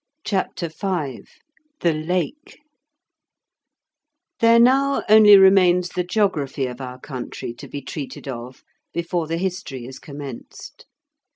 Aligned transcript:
CHAPTER 0.23 0.67
V 0.69 1.21
THE 1.81 1.93
LAKE 1.93 2.59
There 4.39 4.59
now 4.59 5.03
only 5.07 5.37
remains 5.37 5.89
the 5.89 6.03
geography 6.03 6.65
of 6.65 6.81
our 6.81 6.99
country 6.99 7.53
to 7.53 7.67
be 7.67 7.83
treated 7.83 8.27
of 8.27 8.63
before 8.95 9.27
the 9.27 9.37
history 9.37 9.85
is 9.85 9.99
commenced. 9.99 10.87